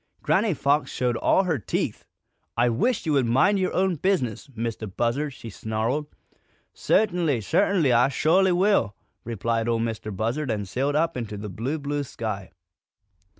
[0.23, 2.05] Granny Fox showed all her teeth.
[2.57, 6.07] "I wish you would mind your own business, Mistah Buzzard!" she snarled.
[6.73, 11.77] "Cert'nly, cert'nly, Ah sho'ly will!" replied Ol' Mistah Buzzard, and sailed up into the blue,
[11.77, 12.49] blue sky.